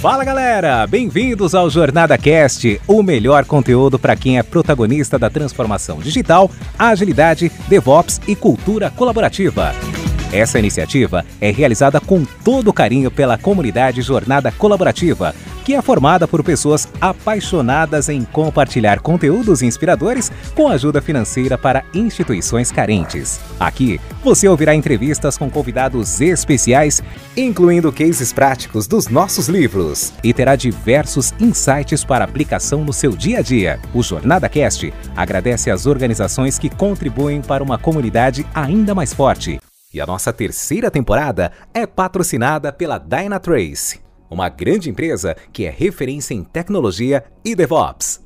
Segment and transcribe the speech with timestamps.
[0.00, 5.98] Fala galera, bem-vindos ao Jornada Cast, o melhor conteúdo para quem é protagonista da transformação
[5.98, 9.74] digital, agilidade, DevOps e cultura colaborativa.
[10.32, 15.34] Essa iniciativa é realizada com todo carinho pela comunidade Jornada Colaborativa,
[15.68, 22.72] que é formada por pessoas apaixonadas em compartilhar conteúdos inspiradores com ajuda financeira para instituições
[22.72, 23.38] carentes.
[23.60, 27.02] Aqui você ouvirá entrevistas com convidados especiais,
[27.36, 33.40] incluindo cases práticos dos nossos livros, e terá diversos insights para aplicação no seu dia
[33.40, 33.78] a dia.
[33.92, 39.60] O Jornada Cast agradece às organizações que contribuem para uma comunidade ainda mais forte
[39.92, 46.34] e a nossa terceira temporada é patrocinada pela Dynatrace, uma grande empresa que é referência
[46.34, 48.24] em tecnologia e DevOps.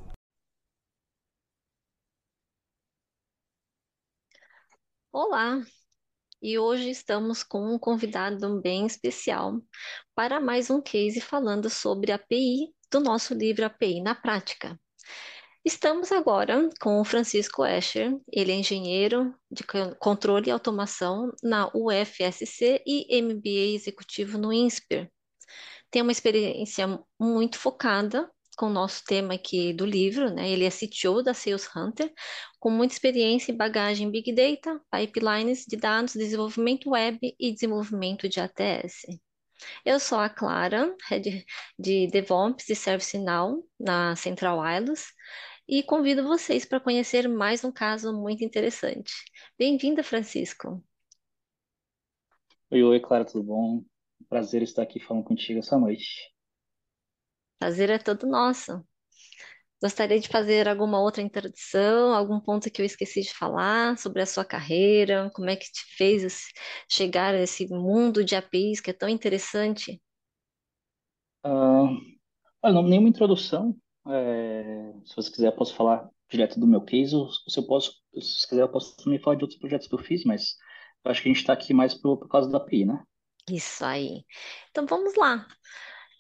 [5.13, 5.63] Olá!
[6.41, 9.61] E hoje estamos com um convidado bem especial
[10.15, 14.79] para mais um case falando sobre API do nosso livro API na Prática.
[15.65, 19.63] Estamos agora com o Francisco Escher, ele é engenheiro de
[20.01, 25.09] controle e automação na UFSC e MBA executivo no INSPER.
[25.93, 30.49] Tem uma experiência muito focada com o nosso tema aqui do livro, né?
[30.49, 32.11] Ele é CTO da Sales Hunter,
[32.59, 38.41] com muita experiência em bagagem Big Data, pipelines de dados, desenvolvimento web e desenvolvimento de
[38.41, 39.07] ATS.
[39.85, 41.45] Eu sou a Clara, head
[41.79, 45.13] de DevOps e ServiceNow na Central Wireless
[45.69, 49.13] e convido vocês para conhecer mais um caso muito interessante.
[49.59, 50.83] Bem-vinda, Francisco.
[52.71, 53.92] Oi, oi, Clara, tudo bom?
[54.33, 56.33] Prazer estar aqui falando contigo essa noite.
[57.59, 58.83] Prazer é todo nosso.
[59.83, 64.27] Gostaria de fazer alguma outra introdução, algum ponto que eu esqueci de falar sobre a
[64.27, 66.47] sua carreira, como é que te fez
[66.89, 70.01] chegar a esse mundo de APIs que é tão interessante?
[71.45, 71.89] Ah,
[72.63, 73.77] olha, não, nenhuma introdução,
[74.09, 77.93] é, se você quiser, eu posso falar direto do meu case, ou se eu posso,
[78.19, 80.57] se quiser, eu posso também falar de outros projetos que eu fiz, mas
[81.05, 83.05] eu acho que a gente está aqui mais por, por causa da API, né?
[83.51, 84.25] Isso aí.
[84.71, 85.47] Então vamos lá.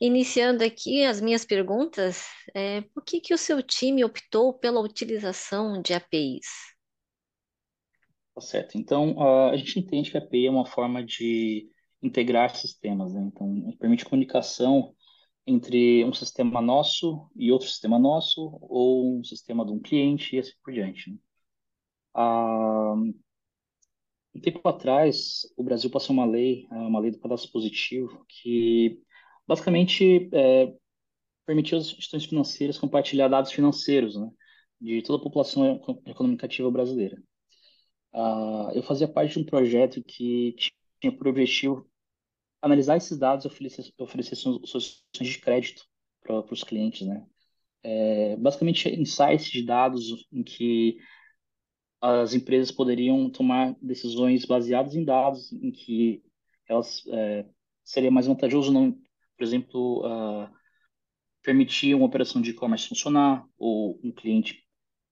[0.00, 5.80] Iniciando aqui as minhas perguntas, é, por que que o seu time optou pela utilização
[5.80, 6.46] de APIs?
[8.34, 8.76] Tá certo.
[8.76, 9.14] Então,
[9.50, 11.68] a gente entende que a API é uma forma de
[12.02, 13.22] integrar sistemas, né?
[13.32, 14.94] Então, permite comunicação
[15.46, 20.38] entre um sistema nosso e outro sistema nosso, ou um sistema de um cliente e
[20.38, 21.10] assim por diante.
[21.10, 21.16] Né?
[22.14, 22.94] Ah,
[24.34, 29.00] um tempo atrás, o Brasil passou uma lei, ah, uma lei do cadastro positivo, que
[29.47, 30.72] basicamente é,
[31.47, 34.31] permitiu às instituições financeiras compartilhar dados financeiros né,
[34.81, 37.22] de toda a população econômica ativa brasileira.
[38.12, 40.54] Ah, eu fazia parte de um projeto que
[41.00, 41.88] tinha por objetivo
[42.60, 45.84] analisar esses dados e oferecer, oferecer soluções de crédito
[46.22, 47.26] para os clientes, né?
[47.82, 50.99] É, basicamente, insights de dados em que
[52.02, 56.20] as empresas poderiam tomar decisões baseadas em dados, em que
[56.68, 57.46] elas é,
[57.84, 58.92] seria mais vantajoso não,
[59.36, 60.50] por exemplo, uh,
[61.42, 64.64] permitir uma operação de e-commerce funcionar ou um cliente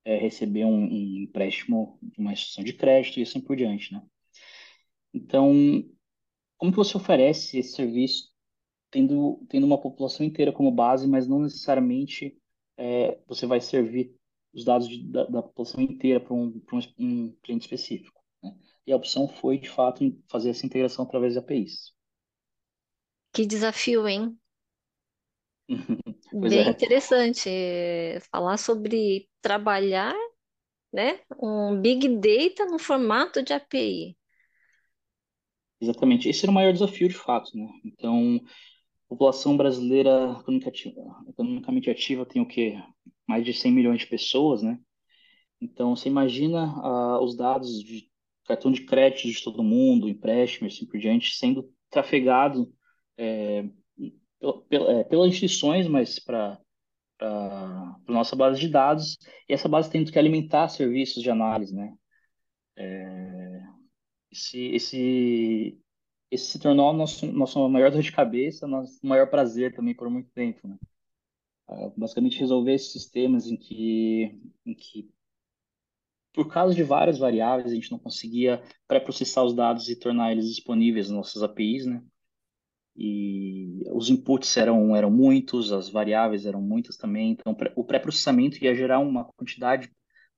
[0.05, 4.03] é, receber um, um empréstimo de uma instituição de crédito e assim por diante, né?
[5.15, 5.53] Então,
[6.57, 8.31] como que você oferece esse serviço
[8.91, 12.37] tendo, tendo uma população inteira como base, mas não necessariamente
[12.77, 14.15] é, você vai servir
[14.53, 18.21] os dados de, da, da, população inteira para um, um, um, cliente específico.
[18.43, 18.53] Né?
[18.87, 21.94] E a opção foi, de fato, fazer essa integração através de APIs.
[23.33, 24.37] Que desafio, hein?
[26.33, 26.71] Bem é.
[26.71, 27.49] interessante
[28.31, 30.15] falar sobre trabalhar
[30.93, 34.16] né, um Big Data no formato de API.
[35.81, 36.28] Exatamente.
[36.28, 37.66] Esse era o maior desafio, de fato, né?
[37.84, 38.41] Então,
[39.09, 40.37] população brasileira
[41.28, 42.77] economicamente ativa tem o quê?
[43.31, 44.77] Mais de 100 milhões de pessoas, né?
[45.61, 48.11] Então, você imagina uh, os dados de
[48.45, 52.75] cartão de crédito de todo mundo, empréstimo e assim por diante, sendo trafegado
[53.17, 53.65] é,
[54.72, 56.59] é, pelas instituições, mas para
[57.21, 59.16] a nossa base de dados,
[59.49, 61.95] e essa base tem que alimentar serviços de análise, né?
[62.77, 63.60] É,
[64.33, 65.78] esse, esse,
[66.33, 70.33] esse se tornou nosso, nosso maior dor de cabeça, nosso maior prazer também por muito
[70.33, 70.77] tempo, né?
[71.71, 74.37] Uh, basicamente resolver esses sistemas em que,
[74.67, 75.09] em que,
[76.33, 80.49] por causa de várias variáveis, a gente não conseguia pré-processar os dados e tornar eles
[80.49, 82.03] disponíveis nas nossas APIs, né?
[82.97, 88.75] E os inputs eram, eram muitos, as variáveis eram muitas também, então o pré-processamento ia
[88.75, 89.89] gerar uma quantidade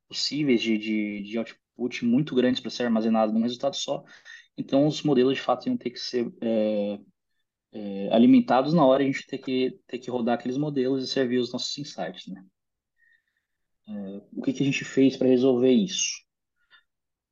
[0.07, 4.05] possíveis de, de, de output muito grandes para ser armazenado num resultado só.
[4.57, 7.01] Então, os modelos, de fato, iam ter que ser é,
[7.73, 11.39] é, alimentados na hora a gente ter que, ter que rodar aqueles modelos e servir
[11.39, 12.45] os nossos insights, né?
[13.89, 16.23] É, o que, que a gente fez para resolver isso?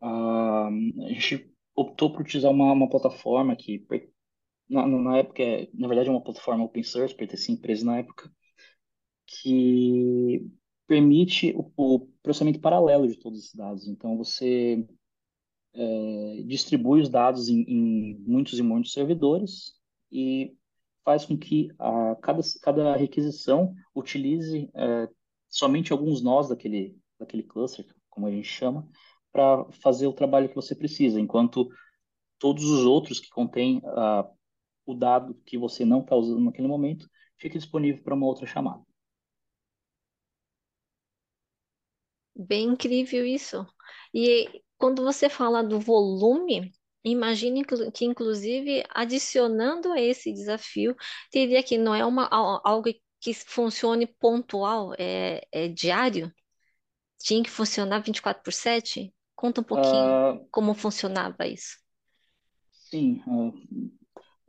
[0.01, 3.85] Ah, a gente optou por utilizar uma, uma plataforma que,
[4.69, 5.43] na, na época,
[5.75, 8.31] na verdade é uma plataforma open source, pertencia à empresa na época,
[9.27, 10.47] que
[10.87, 13.87] permite o, o processamento paralelo de todos esses dados.
[13.87, 14.85] Então, você
[15.75, 19.80] é, distribui os dados em, em, muitos e muitos servidores
[20.11, 20.57] e
[21.05, 25.09] faz com que a, cada, cada requisição utilize é,
[25.49, 28.89] somente alguns nós daquele, daquele cluster, como a gente chama,
[29.33, 31.69] para fazer o trabalho que você precisa, enquanto
[32.39, 34.29] todos os outros que contêm uh,
[34.87, 38.83] o dado que você não está usando naquele momento fica disponível para uma outra chamada.
[42.35, 43.67] Bem incrível isso.
[44.15, 46.73] E quando você fala do volume,
[47.05, 50.95] imagine que, inclusive, adicionando a esse desafio,
[51.31, 52.89] teria que não é uma, algo
[53.21, 56.33] que funcione pontual, é, é diário?
[57.19, 59.13] Tinha que funcionar 24 por 7?
[59.35, 61.79] Conta um pouquinho uh, como funcionava isso.
[62.71, 63.53] Sim, uh,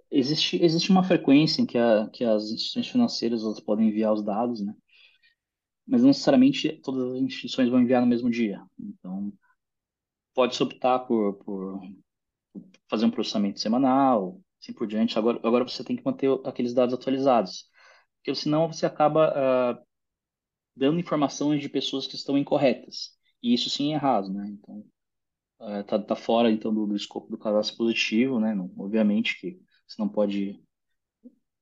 [0.10, 4.24] existe, existe uma frequência em que, a, que as instituições financeiras elas podem enviar os
[4.24, 4.74] dados, né?
[5.88, 8.62] Mas não necessariamente todas as instituições vão enviar no mesmo dia.
[8.80, 9.34] Então,
[10.34, 11.82] pode-se optar por, por
[12.90, 15.18] fazer um processamento semanal, assim por diante.
[15.18, 17.66] Agora, agora você tem que manter aqueles dados atualizados,
[18.18, 19.86] porque senão você acaba uh,
[20.76, 23.12] dando informações de pessoas que estão incorretas.
[23.42, 24.48] E isso sim é errado, né?
[24.50, 24.86] Então,
[25.60, 28.54] uh, tá, tá fora então do, do escopo do cadastro positivo, né?
[28.54, 30.62] Não, obviamente que você não pode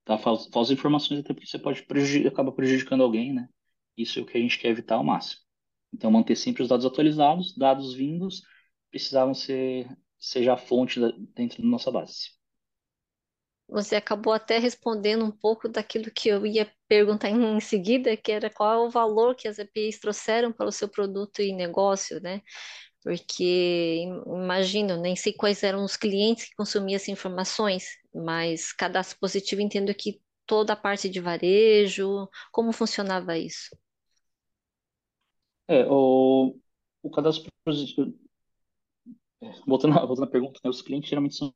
[0.06, 3.47] dar falsas, falsas informações, até porque você pode prejudicar, acaba prejudicando alguém, né?
[3.95, 5.42] Isso é o que a gente quer evitar ao máximo.
[5.94, 8.44] Então, manter sempre os dados atualizados, dados vindos,
[8.89, 9.88] precisavam ser,
[10.19, 12.31] ser já a fonte da, dentro da nossa base.
[13.69, 18.50] Você acabou até respondendo um pouco daquilo que eu ia perguntar em seguida, que era
[18.50, 22.42] qual é o valor que as APIs trouxeram para o seu produto e negócio, né?
[23.04, 29.62] Porque imagino, nem sei quais eram os clientes que consumiam essas informações, mas cadastro positivo
[29.62, 33.69] entendo que toda a parte de varejo, como funcionava isso?
[35.68, 36.57] É, o,
[37.04, 38.13] o cadastro positivo,
[39.65, 41.53] voltando, voltando à pergunta, né, os clientes geralmente são,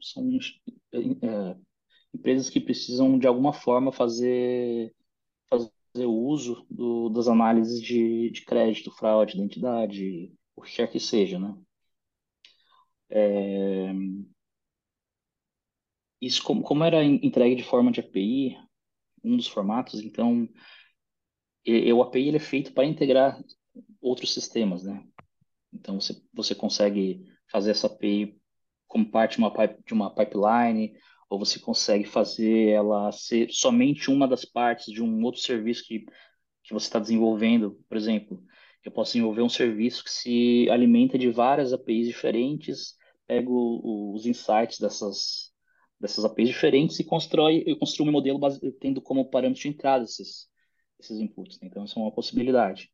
[0.00, 0.28] são
[0.92, 1.56] é,
[2.14, 4.94] empresas que precisam de alguma forma fazer,
[5.50, 11.38] fazer uso do, das análises de, de crédito, fraude, identidade, o que quer que seja,
[11.38, 11.56] né?
[13.08, 13.92] É,
[16.20, 18.56] isso como, como era entregue de forma de API,
[19.24, 20.48] um dos formatos, então
[21.94, 23.42] o API ele é feito para integrar
[24.00, 25.06] outros sistemas, né?
[25.72, 28.40] Então, você, você consegue fazer essa API
[28.86, 29.52] como parte de uma,
[29.86, 30.94] de uma pipeline,
[31.28, 36.00] ou você consegue fazer ela ser somente uma das partes de um outro serviço que,
[36.64, 37.78] que você está desenvolvendo.
[37.88, 38.42] Por exemplo,
[38.84, 42.96] eu posso desenvolver um serviço que se alimenta de várias APIs diferentes,
[43.28, 45.52] pego os insights dessas,
[46.00, 50.04] dessas APIs diferentes e constrói, eu construo um modelo base, tendo como parâmetro de entrada
[50.04, 50.48] esses,
[50.98, 51.60] esses inputs.
[51.60, 51.68] Né?
[51.68, 52.90] Então, isso é uma possibilidade.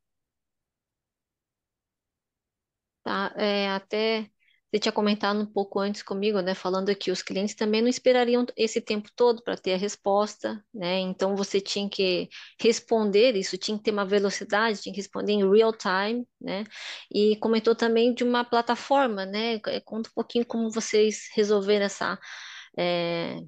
[3.16, 4.28] Tá, é, até
[4.70, 8.44] você tinha comentado um pouco antes comigo, né, falando que os clientes também não esperariam
[8.56, 10.98] esse tempo todo para ter a resposta, né?
[10.98, 12.28] Então você tinha que
[12.60, 16.64] responder, isso tinha que ter uma velocidade, tinha que responder em real time, né?
[17.10, 19.54] E comentou também de uma plataforma, né?
[19.66, 22.18] É, conta um pouquinho como vocês resolveram essa,
[22.78, 23.38] é,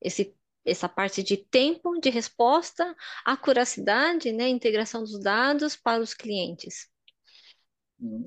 [0.00, 6.88] esse essa parte de tempo de resposta, acuracidade, né, integração dos dados para os clientes.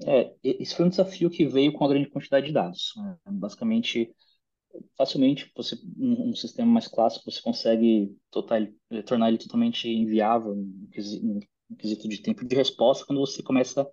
[0.05, 2.93] É, esse foi um desafio que veio com a grande quantidade de dados.
[2.97, 3.17] Né?
[3.31, 4.13] Basicamente,
[4.97, 10.55] facilmente, você, um, um, sistema mais clássico, você consegue total, eh, tornar ele totalmente inviável
[10.55, 13.87] no quesito, de tempo de resposta quando você começa a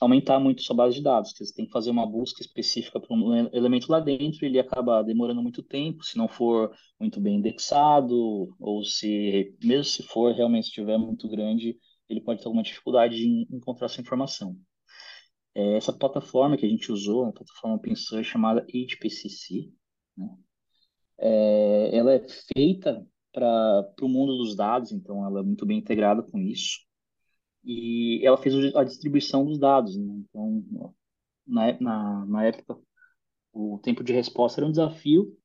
[0.00, 1.34] aumentar muito sua base de dados.
[1.36, 5.42] Você tem que fazer uma busca específica para um elemento lá dentro, ele acaba demorando
[5.42, 10.98] muito tempo, se não for muito bem indexado, ou se, mesmo se for realmente estiver
[10.98, 11.76] muito grande,
[12.08, 14.56] ele pode ter alguma dificuldade em encontrar essa informação.
[15.54, 19.72] É, essa plataforma que a gente usou, uma plataforma open source chamada HPCC,
[20.16, 20.28] né?
[21.18, 26.22] É, ela é feita para o mundo dos dados, então ela é muito bem integrada
[26.22, 26.80] com isso.
[27.64, 29.96] E ela fez a distribuição dos dados.
[29.96, 30.24] Né?
[30.28, 30.94] Então,
[31.46, 32.78] na, na, na época,
[33.52, 35.36] o tempo de resposta era um desafio.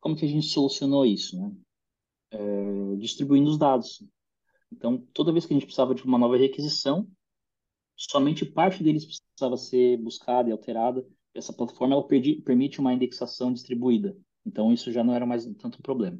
[0.00, 1.36] Como que a gente solucionou isso?
[1.36, 1.52] Né?
[2.30, 4.04] É, distribuindo os dados.
[4.72, 7.08] Então, toda vez que a gente precisava de uma nova requisição,
[7.96, 11.06] somente parte deles precisava ser buscada e alterada.
[11.34, 14.16] Essa plataforma ela perdi, permite uma indexação distribuída.
[14.46, 16.18] Então, isso já não era mais tanto um problema.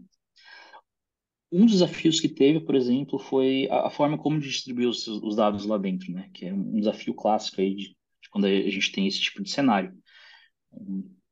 [1.52, 5.36] Um dos desafios que teve, por exemplo, foi a, a forma como distribuir os, os,
[5.36, 6.28] dados lá dentro, né?
[6.32, 7.88] Que é um desafio clássico aí de,
[8.22, 9.96] de quando a gente tem esse tipo de cenário.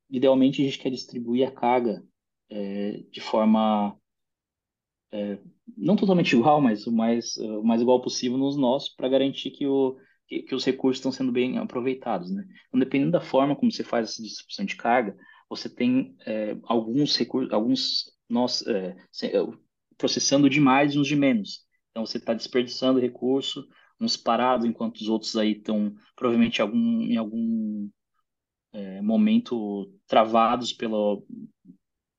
[0.08, 2.04] Idealmente, a gente quer distribuir a carga
[2.48, 3.98] é, de forma
[5.10, 5.38] é,
[5.76, 9.66] não totalmente igual, mas o mais, o mais igual possível nos nossos, para garantir que,
[9.66, 9.96] o,
[10.32, 12.46] que, que, os recursos estão sendo bem aproveitados, né?
[12.68, 15.16] Então, dependendo da forma como você faz essa distribuição de carga,
[15.48, 18.96] você tem é, alguns recursos, alguns nós é,
[19.98, 21.66] processando demais e uns de menos.
[21.90, 23.68] Então você está desperdiçando recurso,
[24.00, 27.90] uns parados, enquanto os outros aí estão provavelmente algum, em algum
[28.72, 31.20] é, momento travados pela,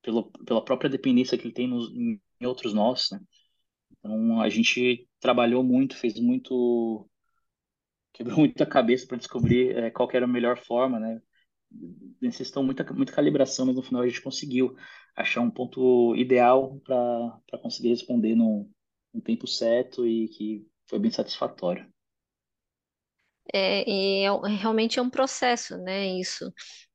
[0.03, 3.19] pela, pela própria dependência que ele tem nos, em outros nós, né?
[3.97, 7.09] Então a gente trabalhou muito, fez muito,
[8.13, 11.21] quebrou muita cabeça para descobrir é, qual era a melhor forma, né?
[12.21, 14.75] necessitam muita, muita calibração, mas no final a gente conseguiu
[15.15, 18.69] achar um ponto ideal para conseguir responder no,
[19.13, 21.91] no tempo certo e que foi bem satisfatório.
[23.53, 26.51] É, e é, realmente é um processo, né, isso.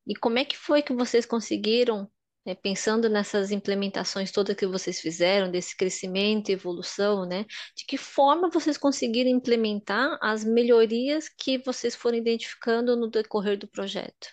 [0.07, 2.09] E como é que foi que vocês conseguiram,
[2.49, 7.95] né, pensando nessas implementações todas que vocês fizeram, desse crescimento e evolução, né, de que
[7.95, 14.27] forma vocês conseguiram implementar as melhorias que vocês foram identificando no decorrer do projeto?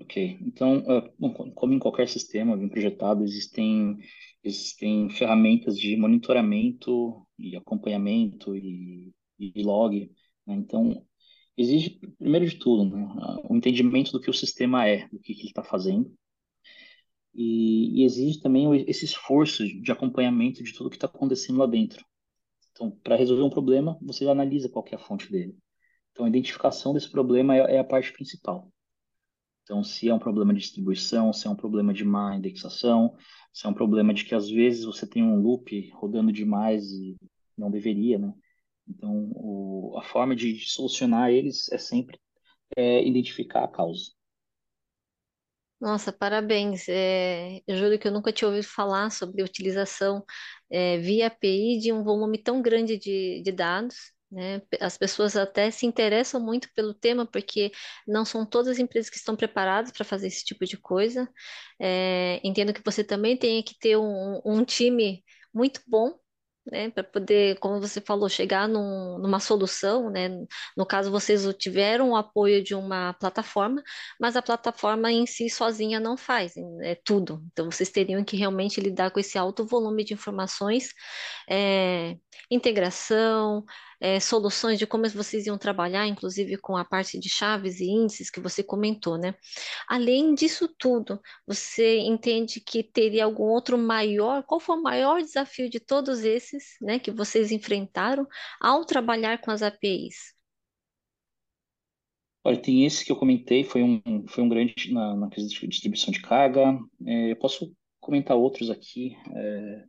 [0.00, 3.98] Ok, então, uh, como em qualquer sistema bem projetado, existem,
[4.42, 10.10] existem ferramentas de monitoramento e acompanhamento e, e log.
[10.46, 10.54] Né?
[10.54, 11.06] Então,
[11.56, 13.06] exige, primeiro de tudo, né,
[13.48, 16.12] o entendimento do que o sistema é, do que, que ele está fazendo.
[17.34, 22.04] E, e, exige também esse esforço de acompanhamento de tudo que está acontecendo lá dentro.
[22.72, 25.56] Então, para resolver um problema, você analisa qual é a fonte dele.
[26.10, 28.70] Então, a identificação desse problema é, é a parte principal.
[29.62, 33.16] Então, se é um problema de distribuição, se é um problema de má indexação,
[33.52, 37.16] se é um problema de que às vezes você tem um loop rodando demais e
[37.56, 38.34] não deveria, né?
[38.88, 42.18] Então, o, a forma de, de, solucionar eles é sempre
[42.76, 44.12] é, identificar a causa.
[45.82, 46.88] Nossa, parabéns.
[46.88, 50.24] É, eu juro que eu nunca tinha ouvido falar sobre a utilização
[50.70, 53.96] é, via API de um volume tão grande de, de dados
[54.30, 54.62] né?
[54.80, 57.70] As pessoas até se interessam muito pelo tema, porque
[58.08, 61.28] não são todas as empresas que estão preparadas para fazer esse tipo de coisa.
[61.78, 65.22] É, entendo que você também tem que ter um, um time
[65.52, 66.14] muito bom
[66.70, 70.28] né, para poder, como você falou, chegar num, numa solução, né?
[70.76, 73.82] No caso, vocês tiveram o apoio de uma plataforma,
[74.20, 77.42] mas a plataforma em si sozinha não faz, é tudo.
[77.52, 80.90] Então, vocês teriam que realmente lidar com esse alto volume de informações,
[81.48, 82.16] é,
[82.50, 83.64] integração,
[84.02, 88.30] é, soluções de como vocês iam trabalhar, inclusive com a parte de chaves e índices
[88.30, 89.32] que você comentou, né?
[89.86, 94.42] Além disso tudo, você entende que teria algum outro maior?
[94.42, 98.26] Qual foi o maior desafio de todos esses, né, que vocês enfrentaram
[98.60, 100.34] ao trabalhar com as APIs?
[102.42, 106.20] Olha, tem esse que eu comentei, foi um, foi um grande na, na distribuição de
[106.20, 106.76] carga.
[107.06, 109.16] É, eu posso comentar outros aqui.
[109.32, 109.84] É,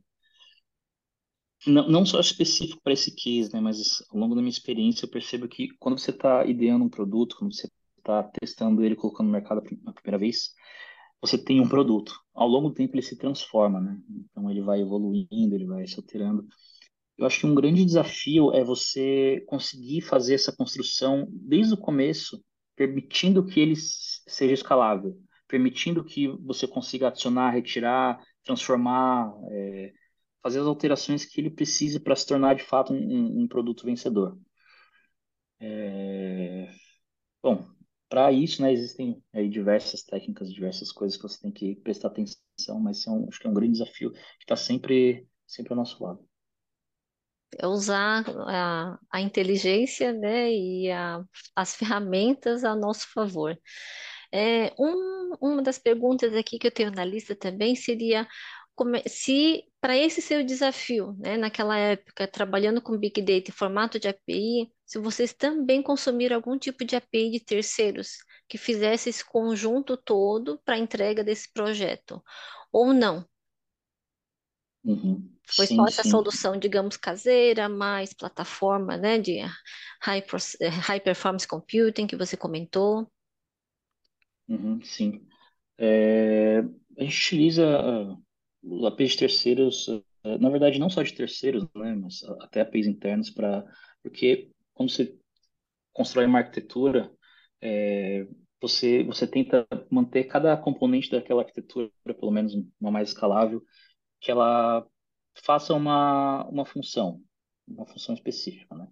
[1.66, 5.10] não, não só específico para esse case, né, mas ao longo da minha experiência eu
[5.10, 9.34] percebo que quando você está ideando um produto, quando você está testando ele, colocando no
[9.34, 10.52] mercado a primeira vez,
[11.22, 12.14] você tem um produto.
[12.34, 13.98] Ao longo do tempo ele se transforma, né?
[14.10, 16.46] Então ele vai evoluindo, ele vai se alterando.
[17.18, 22.44] Eu acho que um grande desafio é você conseguir fazer essa construção desde o começo,
[22.76, 25.16] permitindo que ele seja escalável,
[25.48, 29.94] permitindo que você consiga adicionar, retirar, transformar, é,
[30.44, 34.38] fazer as alterações que ele precisa para se tornar de fato um, um produto vencedor.
[35.60, 36.70] É...
[37.42, 37.66] Bom,
[38.10, 42.80] para isso, né, existem aí diversas técnicas, diversas coisas que você tem que prestar atenção,
[42.80, 46.04] mas é um, acho que é um grande desafio que está sempre, sempre ao nosso
[46.04, 46.24] lado.
[47.58, 51.24] É usar a, a inteligência, né, e a,
[51.56, 53.58] as ferramentas a nosso favor.
[54.32, 58.28] É, um, uma das perguntas aqui que eu tenho na lista também seria
[59.08, 64.08] se para esse seu desafio, né, naquela época, trabalhando com Big Data em formato de
[64.08, 69.98] API, se vocês também consumiram algum tipo de API de terceiros que fizesse esse conjunto
[69.98, 72.24] todo para a entrega desse projeto,
[72.72, 73.26] ou não?
[74.84, 75.30] Uhum.
[75.56, 76.10] Foi sim, só essa sim.
[76.10, 79.40] solução, digamos, caseira, mais plataforma, né, de
[80.02, 80.24] high,
[80.82, 83.10] high performance computing que você comentou?
[84.48, 85.26] Uhum, sim.
[85.78, 87.64] É, a gente utiliza
[88.64, 89.88] os APIs de terceiros,
[90.24, 93.66] eh, na verdade, não só de terceiros, né, mas até APIs internos, para
[94.02, 95.18] porque quando você
[95.94, 97.12] constrói uma arquitetura,
[97.62, 98.28] é,
[98.60, 103.64] você, você tenta manter cada componente daquela arquitetura, pelo menos uma mais escalável,
[104.20, 104.86] que ela
[105.36, 107.22] faça uma, uma função,
[107.68, 108.88] uma função específica, né?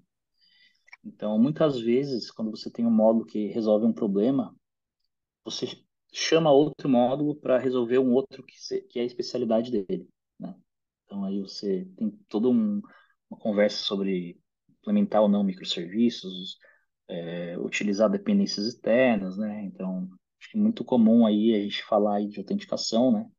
[1.03, 4.55] Então, muitas vezes, quando você tem um módulo que resolve um problema,
[5.43, 5.65] você
[6.11, 10.07] chama outro módulo para resolver um outro que, se, que é a especialidade dele,
[10.39, 10.55] né?
[11.05, 12.81] Então, aí você tem toda um,
[13.29, 14.39] uma conversa sobre
[14.79, 16.57] implementar ou não microserviços,
[17.07, 19.63] é, utilizar dependências externas, né?
[19.63, 23.29] Então, acho que é muito comum aí a gente falar aí de autenticação, né?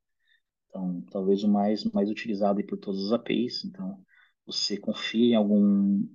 [0.68, 3.64] Então, talvez o mais, mais utilizado aí por todas as APIs.
[3.64, 4.02] Então,
[4.46, 6.06] você confia em algum,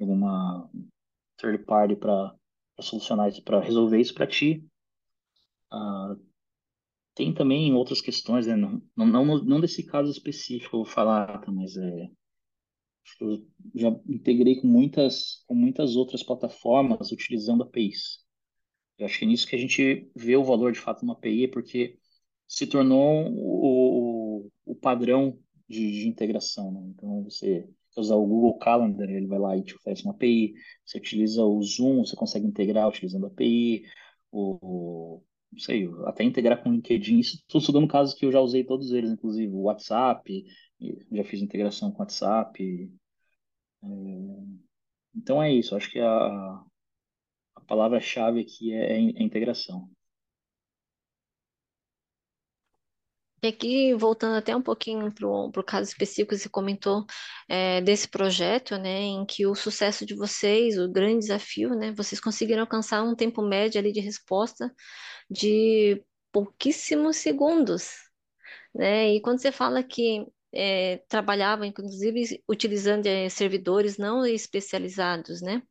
[0.00, 0.70] alguma
[1.36, 2.34] third party para
[2.80, 4.64] solucionar isso, para resolver isso para ti.
[5.72, 6.20] Uh,
[7.14, 8.54] tem também outras questões, né?
[8.56, 11.50] Não, não, não, não desse caso específico eu vou falar, tá?
[11.50, 12.10] mas é,
[13.20, 18.24] eu já integrei com muitas, com muitas outras plataformas utilizando APIs.
[18.98, 21.14] Eu acho que é nisso que a gente vê o valor de fato de uma
[21.14, 21.98] API, porque
[22.46, 26.72] se tornou o, o padrão de, de integração.
[26.72, 26.80] Né?
[26.94, 30.54] Então, você usar o Google Calendar, ele vai lá e te oferece uma API.
[30.84, 33.84] Você utiliza o Zoom, você consegue integrar utilizando a API.
[34.30, 35.22] O,
[35.56, 37.18] não sei, até integrar com o LinkedIn.
[37.18, 40.44] Isso tudo dando casos que eu já usei todos eles, inclusive o WhatsApp,
[41.10, 42.92] já fiz integração com o WhatsApp.
[43.82, 43.86] É,
[45.16, 46.62] então é isso, acho que a,
[47.54, 49.88] a palavra-chave aqui é, é integração.
[53.46, 57.06] E aqui, voltando até um pouquinho para o caso específico, você comentou
[57.48, 62.20] é, desse projeto, né, em que o sucesso de vocês, o grande desafio, né, vocês
[62.20, 64.74] conseguiram alcançar um tempo médio ali de resposta
[65.30, 67.90] de pouquíssimos segundos,
[68.74, 71.00] né, e quando você fala que é,
[71.64, 75.62] inclusive, utilizando é, servidores não especializados, né,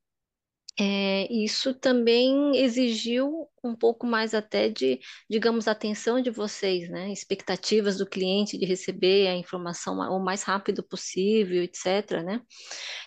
[0.78, 7.12] é, isso também exigiu um pouco mais até de, digamos, atenção de vocês, né?
[7.14, 12.42] Expectativas do cliente de receber a informação o mais rápido possível, etc, né?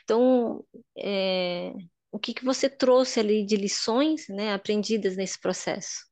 [0.02, 0.64] Então,
[0.96, 1.74] é,
[2.10, 6.08] o que que você trouxe ali de lições, né, aprendidas nesse processo?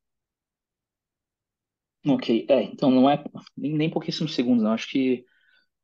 [2.07, 3.25] Ok, é, então não é
[3.57, 4.73] nem, nem pouquíssimos segundos, não.
[4.73, 5.25] Acho que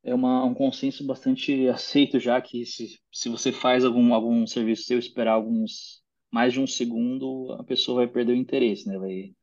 [0.03, 4.83] é uma, um consenso bastante aceito já que se, se você faz algum, algum serviço
[4.83, 8.97] seu esperar alguns mais de um segundo, a pessoa vai perder o interesse, né?
[8.97, 9.35] Vai,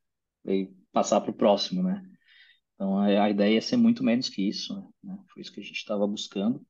[0.45, 2.03] vai passar para o próximo, né?
[2.75, 5.17] Então a, a, ideia é ser muito menos que isso, né?
[5.33, 6.65] Foi isso que a gente estava buscando.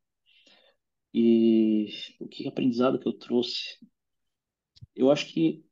[1.13, 1.89] E
[2.21, 3.79] o que aprendizado que eu trouxe?
[4.95, 5.65] Eu acho que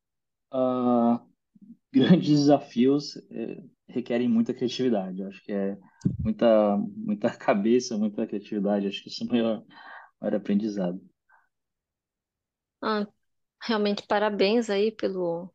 [0.52, 1.20] uh,
[1.92, 5.20] grandes desafios é, requerem muita criatividade.
[5.20, 5.76] Eu acho que é
[6.20, 8.86] muita, muita cabeça, muita criatividade.
[8.86, 9.64] Acho que isso é o maior,
[10.20, 11.00] maior aprendizado.
[12.82, 13.06] Ah,
[13.62, 15.52] realmente parabéns aí pelo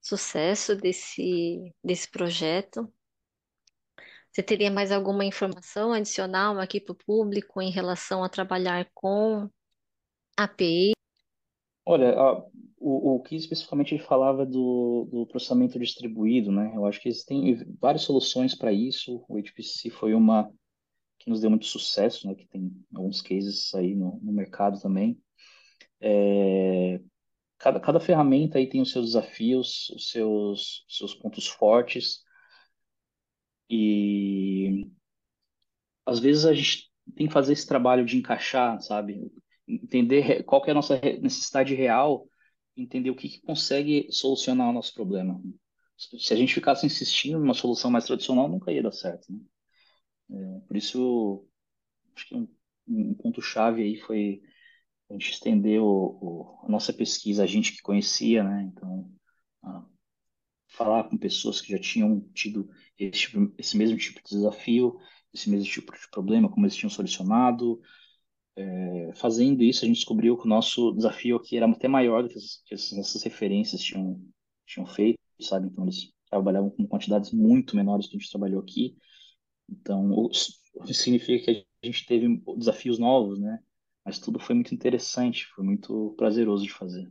[0.00, 2.92] sucesso desse, desse projeto.
[4.30, 9.48] Você teria mais alguma informação adicional aqui para o público em relação a trabalhar com
[10.38, 10.92] API?
[11.84, 12.42] Olha, a,
[12.82, 16.72] o, o que especificamente ele falava do, do processamento distribuído, né?
[16.74, 19.24] Eu acho que existem várias soluções para isso.
[19.28, 20.50] O HPC foi uma
[21.18, 22.34] que nos deu muito sucesso, né?
[22.34, 25.16] Que tem alguns cases aí no, no mercado também.
[26.00, 27.00] É,
[27.58, 32.24] cada, cada ferramenta aí tem os seus desafios, os seus, seus pontos fortes.
[33.70, 34.90] E
[36.04, 39.30] às vezes a gente tem que fazer esse trabalho de encaixar, sabe?
[39.68, 42.26] Entender qual que é a nossa necessidade real,
[42.76, 45.40] entender o que, que consegue solucionar o nosso problema.
[45.96, 49.38] Se a gente ficasse insistindo numa solução mais tradicional, nunca ia dar certo, né?
[50.30, 51.46] É, por isso,
[52.16, 52.48] acho que um,
[52.88, 54.42] um ponto-chave aí foi
[55.10, 58.62] a gente estender o, o, a nossa pesquisa, a gente que conhecia, né?
[58.62, 59.10] Então,
[59.62, 59.84] a,
[60.68, 64.98] falar com pessoas que já tinham tido esse, esse mesmo tipo de desafio,
[65.32, 67.80] esse mesmo tipo de problema, como eles tinham solucionado.
[68.54, 72.28] É, fazendo isso, a gente descobriu que o nosso desafio aqui era até maior do
[72.28, 74.20] que, as, que essas referências tinham,
[74.66, 75.68] tinham feito, sabe?
[75.68, 78.96] Então, eles trabalhavam com quantidades muito menores que a gente trabalhou aqui.
[79.68, 80.60] Então, isso
[80.94, 83.58] significa que a gente teve desafios novos, né?
[84.04, 87.10] Mas tudo foi muito interessante, foi muito prazeroso de fazer.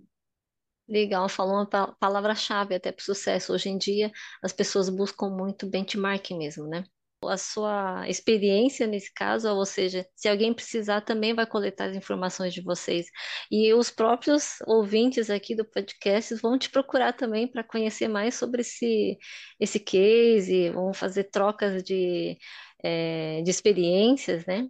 [0.87, 3.53] Legal, falou uma palavra-chave até para o sucesso.
[3.53, 4.11] Hoje em dia,
[4.43, 6.83] as pessoas buscam muito benchmark mesmo, né?
[7.23, 12.53] A sua experiência nesse caso, ou seja, se alguém precisar, também vai coletar as informações
[12.53, 13.05] de vocês.
[13.51, 18.61] E os próprios ouvintes aqui do podcast vão te procurar também para conhecer mais sobre
[18.61, 19.17] esse,
[19.59, 22.37] esse case, vão fazer trocas de,
[22.83, 24.67] é, de experiências, né?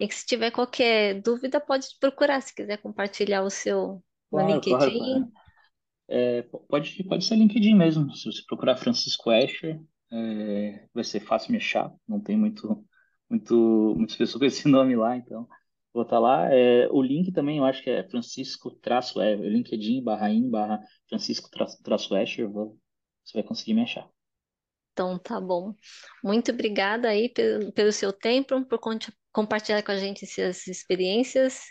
[0.00, 4.62] E que se tiver qualquer dúvida, pode procurar, se quiser compartilhar o seu no Claro,
[4.66, 4.92] claro, LinkedIn.
[4.96, 5.32] claro.
[6.08, 8.14] É, pode, pode ser LinkedIn mesmo.
[8.16, 11.92] Se você procurar Francisco Escher, é, vai ser fácil me achar.
[12.06, 12.84] Não tem muito,
[13.28, 15.48] muito, muitas pessoas com esse nome lá, então
[15.92, 16.52] vou estar lá.
[16.52, 20.80] É, o link também eu acho que é Francisco traço é, LinkedIn barra in barra
[21.08, 21.50] Francisco
[21.82, 22.48] traço Escher.
[22.48, 24.08] Você vai conseguir me achar.
[24.92, 25.74] Então, tá bom.
[26.24, 28.80] Muito obrigada aí pelo, pelo seu tempo, por
[29.30, 31.62] compartilhar com a gente essas experiências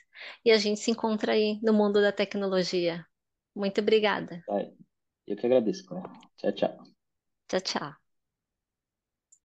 [0.46, 3.06] e a gente se encontra aí no mundo da tecnologia.
[3.54, 4.42] Muito obrigada.
[5.28, 6.10] Eu que agradeço, Clara.
[6.38, 6.98] Tchau, tchau.
[7.50, 8.07] Tchau, tchau.